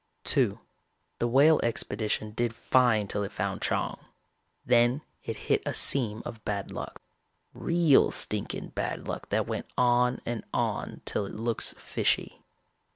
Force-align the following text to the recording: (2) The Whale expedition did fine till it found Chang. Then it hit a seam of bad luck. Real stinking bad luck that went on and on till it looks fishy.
(2) 0.23 0.59
The 1.19 1.27
Whale 1.27 1.59
expedition 1.61 2.31
did 2.31 2.55
fine 2.55 3.07
till 3.07 3.21
it 3.21 3.31
found 3.31 3.61
Chang. 3.61 3.97
Then 4.65 5.03
it 5.23 5.35
hit 5.45 5.61
a 5.63 5.75
seam 5.75 6.23
of 6.25 6.43
bad 6.43 6.71
luck. 6.71 6.99
Real 7.53 8.09
stinking 8.09 8.69
bad 8.69 9.07
luck 9.07 9.29
that 9.29 9.45
went 9.45 9.67
on 9.77 10.19
and 10.25 10.43
on 10.55 11.01
till 11.05 11.27
it 11.27 11.35
looks 11.35 11.75
fishy. 11.77 12.41